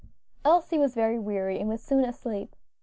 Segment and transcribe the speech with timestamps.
[0.43, 2.55] Elsie was very weary, and was soon asleep.